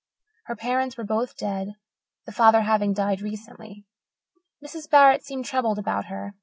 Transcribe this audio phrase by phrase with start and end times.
[0.45, 1.75] Her parents were both dead,
[2.25, 3.85] the father having died recently.
[4.65, 4.89] Mrs.
[4.89, 6.33] Barrett seemed troubled about her.